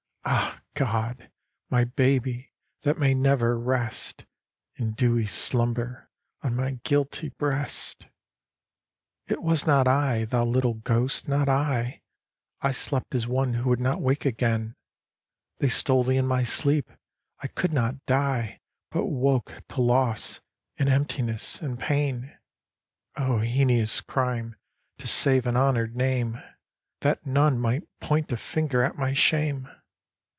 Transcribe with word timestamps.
Ah, 0.23 0.59
God, 0.75 1.31
my 1.71 1.83
baby, 1.83 2.53
that 2.83 2.99
may 2.99 3.15
never 3.15 3.57
rest 3.59 4.25
In 4.75 4.91
dewy 4.93 5.25
slumber 5.25 6.11
on 6.43 6.55
my 6.55 6.79
guilty 6.83 7.29
breast!" 7.29 8.05
It 9.31 9.41
was 9.41 9.65
not 9.65 9.87
I, 9.87 10.25
thou 10.25 10.45
little 10.45 10.75
ghost, 10.75 11.27
not 11.27 11.49
I; 11.49 12.01
I 12.61 12.71
slept 12.71 13.13
as 13.15 13.27
one 13.27 13.55
who 13.55 13.69
would 13.71 13.79
not 13.79 13.99
wake 14.01 14.23
again; 14.23 14.75
They 15.57 15.69
stole 15.69 16.03
thee 16.03 16.17
in 16.17 16.27
my 16.27 16.43
sleep. 16.43 16.91
I 17.41 17.47
could 17.47 17.73
not 17.73 18.05
die, 18.05 18.61
But 18.91 19.07
woke 19.07 19.63
to 19.69 19.81
loss, 19.81 20.39
and 20.77 20.87
emptiness, 20.87 21.59
and 21.63 21.79
pain. 21.79 22.37
Oh, 23.17 23.39
heinous 23.39 24.01
crime 24.01 24.55
to 24.99 25.07
save 25.07 25.47
an 25.47 25.57
honored 25.57 25.95
name, 25.95 26.39
That 26.99 27.25
none 27.25 27.59
might 27.59 27.89
point 27.99 28.31
a 28.31 28.37
finger 28.37 28.83
at 28.83 28.95
my 28.95 29.13
shame 29.15 29.67